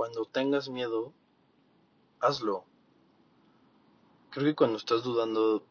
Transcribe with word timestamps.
cuando 0.00 0.24
tengas 0.24 0.70
miedo, 0.70 1.12
hazlo. 2.20 2.64
Creo 4.30 4.46
que 4.46 4.54
cuando 4.54 4.78
estás 4.78 5.02
dudando 5.02 5.62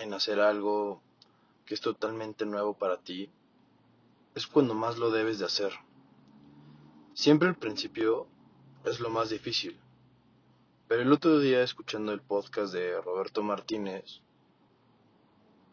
en 0.00 0.12
hacer 0.12 0.40
algo 0.40 1.00
que 1.64 1.74
es 1.74 1.80
totalmente 1.80 2.44
nuevo 2.46 2.74
para 2.74 2.96
ti, 2.96 3.30
es 4.34 4.48
cuando 4.48 4.74
más 4.74 4.98
lo 4.98 5.12
debes 5.12 5.38
de 5.38 5.44
hacer. 5.44 5.72
Siempre 7.14 7.48
el 7.48 7.54
principio 7.54 8.26
es 8.82 8.98
lo 8.98 9.08
más 9.08 9.30
difícil. 9.30 9.78
Pero 10.88 11.02
el 11.02 11.12
otro 11.12 11.38
día 11.38 11.62
escuchando 11.62 12.10
el 12.10 12.22
podcast 12.22 12.72
de 12.74 13.00
Roberto 13.00 13.44
Martínez, 13.44 14.20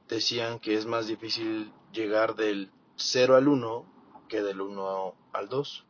decían 0.08 0.60
que 0.60 0.76
es 0.76 0.86
más 0.86 1.08
difícil 1.08 1.74
llegar 1.94 2.36
del 2.36 2.70
0 2.96 3.38
al 3.38 3.48
1 3.48 3.86
que 4.30 4.44
del 4.44 4.62
1 4.62 5.16
al 5.34 5.50
2. 5.50 5.87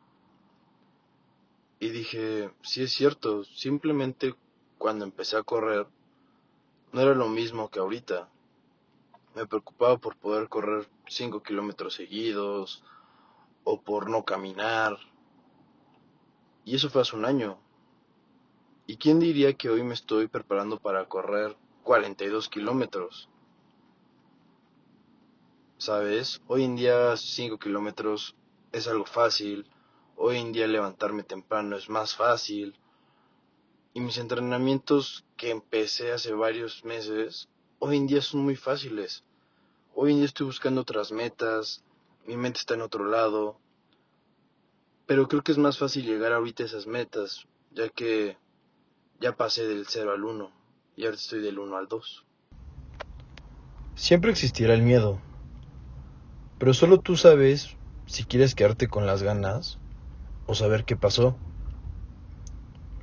Y 1.80 1.90
dije, 1.90 2.52
sí 2.64 2.84
es 2.84 2.92
cierto, 2.92 3.44
simplemente 3.44 4.36
cuando 4.78 5.06
empecé 5.06 5.38
a 5.38 5.44
correr 5.44 5.88
no 6.92 7.02
era 7.02 7.14
lo 7.14 7.28
mismo 7.28 7.70
que 7.70 7.80
ahorita. 7.80 8.30
Me 9.36 9.46
preocupaba 9.46 9.98
por 9.98 10.16
poder 10.18 10.50
correr 10.50 10.90
5 11.08 11.44
kilómetros 11.44 11.94
seguidos 11.94 12.84
o 13.64 13.82
por 13.82 14.10
no 14.10 14.24
caminar. 14.24 14.98
Y 16.66 16.76
eso 16.76 16.90
fue 16.90 17.02
hace 17.02 17.16
un 17.16 17.26
año. 17.26 17.60
¿Y 18.88 18.98
quién 18.98 19.20
diría 19.20 19.54
que 19.54 19.70
hoy 19.70 19.84
me 19.84 19.94
estoy 19.94 20.28
preparando 20.28 20.80
para 20.80 21.08
correr 21.08 21.56
42 21.84 22.50
kilómetros? 22.50 23.30
¿Sabes? 25.78 26.42
Hoy 26.48 26.64
en 26.64 26.76
día 26.76 27.16
5 27.16 27.60
kilómetros 27.60 28.36
es 28.72 28.88
algo 28.88 29.06
fácil. 29.06 29.70
Hoy 30.20 30.38
en 30.38 30.52
día 30.52 30.66
levantarme 30.66 31.22
temprano 31.22 31.78
es 31.78 31.90
más 31.90 32.16
fácil. 32.16 32.76
Y 33.94 34.00
mis 34.00 34.18
entrenamientos 34.18 35.24
que 35.38 35.52
empecé 35.52 36.12
hace 36.12 36.34
varios 36.34 36.84
meses, 36.84 37.48
hoy 37.78 37.98
en 37.98 38.08
día 38.08 38.22
son 38.24 38.42
muy 38.42 38.56
fáciles. 38.56 39.24
Hoy 39.94 40.12
en 40.12 40.18
día 40.18 40.26
estoy 40.26 40.48
buscando 40.48 40.82
otras 40.82 41.12
metas, 41.12 41.84
mi 42.26 42.36
mente 42.36 42.60
está 42.60 42.74
en 42.74 42.82
otro 42.82 43.06
lado. 43.06 43.60
Pero 45.06 45.28
creo 45.28 45.44
que 45.44 45.52
es 45.52 45.60
más 45.60 45.78
fácil 45.78 46.04
llegar 46.04 46.34
ahorita 46.34 46.64
a 46.64 46.66
esas 46.66 46.88
metas, 46.88 47.46
ya 47.72 47.88
que 47.90 48.40
ya 49.20 49.36
pasé 49.36 49.68
del 49.68 49.86
0 49.88 50.14
al 50.14 50.24
1 50.24 50.52
y 50.96 51.06
ahora 51.06 51.16
estoy 51.16 51.42
del 51.42 51.60
1 51.60 51.78
al 51.78 51.88
2. 51.88 52.26
Siempre 53.94 54.32
existirá 54.32 54.74
el 54.74 54.82
miedo, 54.82 55.22
pero 56.58 56.74
solo 56.74 57.00
tú 57.02 57.16
sabes 57.18 57.78
si 58.08 58.24
quieres 58.24 58.56
quedarte 58.56 58.88
con 58.88 59.06
las 59.06 59.22
ganas 59.22 59.78
o 60.48 60.56
saber 60.56 60.86
qué 60.86 60.96
pasó. 60.96 61.38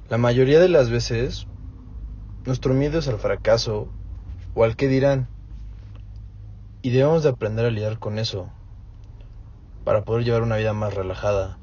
La 0.08 0.18
mayoría 0.18 0.60
de 0.60 0.68
las 0.68 0.90
veces, 0.90 1.46
nuestro 2.44 2.74
miedo 2.74 2.98
es 2.98 3.08
al 3.08 3.18
fracaso 3.18 3.88
o 4.54 4.64
al 4.64 4.76
que 4.76 4.88
dirán. 4.88 5.28
Y 6.82 6.90
debemos 6.90 7.22
de 7.22 7.30
aprender 7.30 7.64
a 7.64 7.70
lidiar 7.70 7.98
con 7.98 8.18
eso 8.18 8.50
para 9.84 10.04
poder 10.04 10.24
llevar 10.24 10.42
una 10.42 10.56
vida 10.56 10.72
más 10.72 10.94
relajada. 10.94 11.58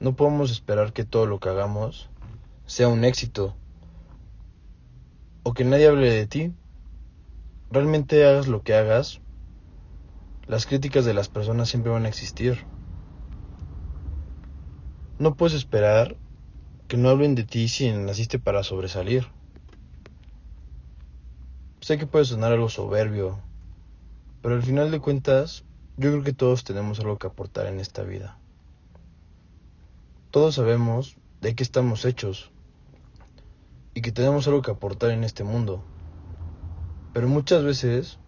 No 0.00 0.14
podemos 0.14 0.50
esperar 0.50 0.92
que 0.92 1.04
todo 1.04 1.26
lo 1.26 1.40
que 1.40 1.48
hagamos 1.48 2.10
sea 2.66 2.88
un 2.88 3.04
éxito 3.04 3.56
o 5.44 5.54
que 5.54 5.64
nadie 5.64 5.88
hable 5.88 6.10
de 6.10 6.26
ti. 6.26 6.52
Realmente 7.70 8.24
hagas 8.26 8.48
lo 8.48 8.62
que 8.62 8.74
hagas, 8.74 9.20
las 10.46 10.66
críticas 10.66 11.04
de 11.04 11.14
las 11.14 11.28
personas 11.28 11.68
siempre 11.68 11.92
van 11.92 12.04
a 12.04 12.08
existir. 12.08 12.66
No 15.22 15.36
puedes 15.36 15.54
esperar 15.54 16.16
que 16.88 16.96
no 16.96 17.08
hablen 17.08 17.36
de 17.36 17.44
ti 17.44 17.68
si 17.68 17.88
naciste 17.92 18.40
para 18.40 18.64
sobresalir. 18.64 19.28
Sé 21.80 21.96
que 21.96 22.08
puede 22.08 22.24
sonar 22.24 22.50
algo 22.50 22.68
soberbio, 22.68 23.38
pero 24.42 24.56
al 24.56 24.64
final 24.64 24.90
de 24.90 24.98
cuentas, 24.98 25.64
yo 25.96 26.10
creo 26.10 26.24
que 26.24 26.32
todos 26.32 26.64
tenemos 26.64 26.98
algo 26.98 27.18
que 27.18 27.28
aportar 27.28 27.66
en 27.66 27.78
esta 27.78 28.02
vida. 28.02 28.36
Todos 30.32 30.56
sabemos 30.56 31.16
de 31.40 31.54
qué 31.54 31.62
estamos 31.62 32.04
hechos 32.04 32.50
y 33.94 34.02
que 34.02 34.10
tenemos 34.10 34.48
algo 34.48 34.62
que 34.62 34.72
aportar 34.72 35.12
en 35.12 35.22
este 35.22 35.44
mundo. 35.44 35.84
Pero 37.12 37.28
muchas 37.28 37.62
veces 37.62 38.18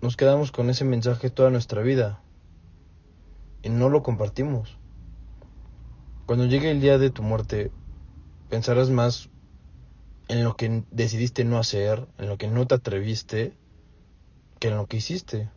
nos 0.00 0.16
quedamos 0.16 0.52
con 0.52 0.70
ese 0.70 0.86
mensaje 0.86 1.28
toda 1.28 1.50
nuestra 1.50 1.82
vida 1.82 2.22
y 3.62 3.68
no 3.68 3.90
lo 3.90 4.02
compartimos. 4.02 4.78
Cuando 6.28 6.44
llegue 6.44 6.70
el 6.70 6.82
día 6.82 6.98
de 6.98 7.08
tu 7.08 7.22
muerte, 7.22 7.72
pensarás 8.50 8.90
más 8.90 9.30
en 10.28 10.44
lo 10.44 10.56
que 10.56 10.84
decidiste 10.90 11.42
no 11.42 11.56
hacer, 11.56 12.06
en 12.18 12.28
lo 12.28 12.36
que 12.36 12.48
no 12.48 12.66
te 12.66 12.74
atreviste, 12.74 13.56
que 14.60 14.68
en 14.68 14.76
lo 14.76 14.86
que 14.86 14.98
hiciste. 14.98 15.48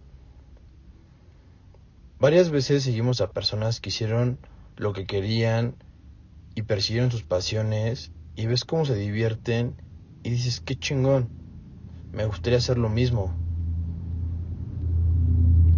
Varias 2.21 2.51
veces 2.51 2.83
seguimos 2.83 3.19
a 3.19 3.33
personas 3.33 3.81
que 3.81 3.89
hicieron 3.89 4.37
lo 4.77 4.93
que 4.93 5.05
querían 5.05 5.75
y 6.55 6.61
persiguieron 6.61 7.11
sus 7.11 7.23
pasiones 7.23 8.13
y 8.37 8.45
ves 8.45 8.63
cómo 8.63 8.85
se 8.85 8.95
divierten 8.95 9.75
y 10.23 10.29
dices, 10.29 10.61
qué 10.61 10.77
chingón, 10.77 11.27
me 12.13 12.25
gustaría 12.25 12.59
hacer 12.59 12.77
lo 12.77 12.87
mismo. 12.87 13.35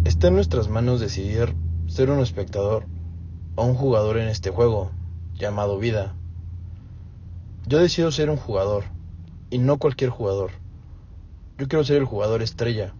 Está 0.04 0.28
en 0.28 0.34
nuestras 0.34 0.68
manos 0.68 1.00
decidir 1.00 1.52
ser 1.88 2.10
un 2.10 2.20
espectador 2.20 2.93
o 3.56 3.64
un 3.64 3.74
jugador 3.74 4.18
en 4.18 4.28
este 4.28 4.50
juego 4.50 4.90
llamado 5.34 5.78
vida. 5.78 6.14
Yo 7.66 7.78
decido 7.78 8.10
ser 8.10 8.30
un 8.30 8.36
jugador 8.36 8.84
y 9.50 9.58
no 9.58 9.78
cualquier 9.78 10.10
jugador. 10.10 10.50
Yo 11.58 11.68
quiero 11.68 11.84
ser 11.84 11.98
el 11.98 12.04
jugador 12.04 12.42
estrella. 12.42 12.94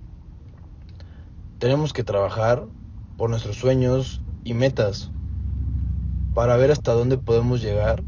Tenemos 1.59 1.93
que 1.93 2.05
trabajar 2.05 2.67
por 3.17 3.31
nuestros 3.31 3.57
sueños 3.57 4.23
y 4.45 4.55
metas 4.55 5.11
para 6.35 6.57
ver 6.57 6.71
hasta 6.71 6.93
dónde 6.93 7.19
podemos 7.19 7.63
llegar. 7.63 8.03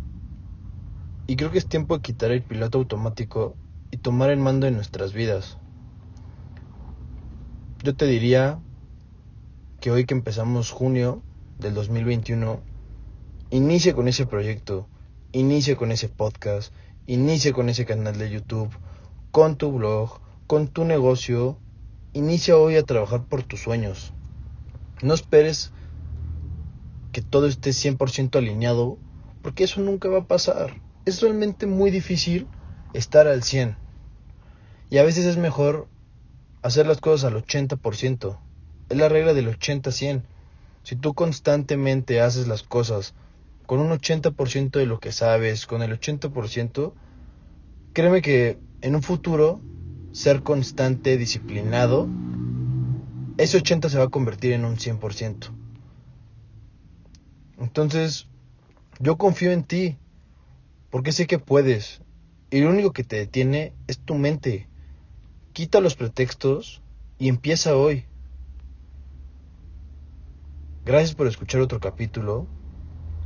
Y 1.26 1.36
creo 1.36 1.50
que 1.50 1.58
es 1.58 1.66
tiempo 1.66 1.96
de 1.96 2.02
quitar 2.02 2.30
el 2.30 2.42
piloto 2.42 2.78
automático 2.78 3.56
y 3.90 3.96
tomar 3.96 4.30
el 4.30 4.38
mando 4.38 4.66
en 4.66 4.74
nuestras 4.74 5.12
vidas. 5.12 5.58
Yo 7.82 7.94
te 7.94 8.06
diría 8.06 8.60
que 9.80 9.90
hoy 9.90 10.04
que 10.06 10.14
empezamos 10.14 10.70
junio 10.70 11.22
del 11.58 11.74
2021, 11.74 12.60
inicie 13.50 13.94
con 13.94 14.08
ese 14.08 14.26
proyecto, 14.26 14.88
inicie 15.32 15.76
con 15.76 15.92
ese 15.92 16.08
podcast, 16.08 16.72
inicie 17.06 17.52
con 17.52 17.68
ese 17.68 17.84
canal 17.84 18.18
de 18.18 18.30
YouTube, 18.30 18.70
con 19.30 19.56
tu 19.56 19.72
blog, 19.72 20.20
con 20.46 20.68
tu 20.68 20.84
negocio, 20.84 21.58
inicia 22.12 22.56
hoy 22.56 22.76
a 22.76 22.82
trabajar 22.82 23.24
por 23.24 23.42
tus 23.42 23.60
sueños. 23.60 24.12
No 25.02 25.14
esperes 25.14 25.72
que 27.12 27.22
todo 27.22 27.46
esté 27.46 27.70
100% 27.70 28.36
alineado, 28.36 28.98
porque 29.42 29.64
eso 29.64 29.80
nunca 29.80 30.08
va 30.08 30.18
a 30.18 30.26
pasar. 30.26 30.80
Es 31.04 31.20
realmente 31.22 31.66
muy 31.66 31.90
difícil 31.90 32.46
estar 32.94 33.28
al 33.28 33.42
100. 33.42 33.76
Y 34.90 34.98
a 34.98 35.02
veces 35.02 35.24
es 35.26 35.36
mejor 35.36 35.88
hacer 36.62 36.86
las 36.86 37.00
cosas 37.00 37.32
al 37.32 37.42
80%. 37.42 38.38
Es 38.88 38.96
la 38.96 39.08
regla 39.08 39.34
del 39.34 39.48
80-100. 39.48 40.22
Si 40.86 40.94
tú 40.94 41.14
constantemente 41.14 42.20
haces 42.20 42.46
las 42.46 42.62
cosas 42.62 43.16
con 43.66 43.80
un 43.80 43.90
80% 43.90 44.78
de 44.78 44.86
lo 44.86 45.00
que 45.00 45.10
sabes, 45.10 45.66
con 45.66 45.82
el 45.82 45.90
80%, 45.90 46.92
créeme 47.92 48.22
que 48.22 48.60
en 48.82 48.94
un 48.94 49.02
futuro 49.02 49.60
ser 50.12 50.44
constante, 50.44 51.16
disciplinado, 51.16 52.06
ese 53.36 53.56
80 53.56 53.88
se 53.88 53.98
va 53.98 54.04
a 54.04 54.10
convertir 54.10 54.52
en 54.52 54.64
un 54.64 54.76
100%. 54.76 55.50
Entonces, 57.58 58.28
yo 59.00 59.18
confío 59.18 59.50
en 59.50 59.64
ti, 59.64 59.96
porque 60.90 61.10
sé 61.10 61.26
que 61.26 61.40
puedes, 61.40 62.00
y 62.48 62.60
lo 62.60 62.70
único 62.70 62.92
que 62.92 63.02
te 63.02 63.16
detiene 63.16 63.72
es 63.88 63.98
tu 63.98 64.14
mente. 64.14 64.68
Quita 65.52 65.80
los 65.80 65.96
pretextos 65.96 66.80
y 67.18 67.28
empieza 67.28 67.74
hoy. 67.76 68.06
Gracias 70.86 71.16
por 71.16 71.26
escuchar 71.26 71.60
otro 71.62 71.80
capítulo 71.80 72.46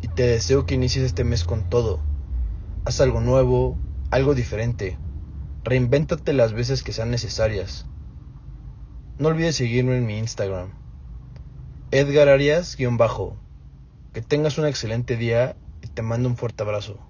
y 0.01 0.09
te 0.09 0.23
deseo 0.23 0.65
que 0.65 0.77
inicies 0.77 1.05
este 1.05 1.25
mes 1.25 1.45
con 1.45 1.69
todo. 1.69 2.01
Haz 2.87 3.03
algo 3.03 3.21
nuevo, 3.21 3.77
algo 4.11 4.35
diferente. 4.35 4.97
Reinvéntate 5.62 6.33
las 6.33 6.55
veces 6.55 6.83
que 6.83 6.95
sean 6.95 7.11
necesarias. 7.11 7.85
No 9.19 9.29
olvides 9.29 9.57
seguirme 9.57 9.99
en 9.99 10.07
mi 10.07 10.17
Instagram. 10.17 10.71
Edgar 11.91 12.31
Arias-bajo. 12.31 13.37
Que 14.15 14.23
tengas 14.23 14.56
un 14.56 14.65
excelente 14.65 15.19
día 15.19 15.55
y 15.83 15.89
te 15.89 16.01
mando 16.01 16.31
un 16.31 16.39
fuerte 16.39 16.63
abrazo. 16.63 17.10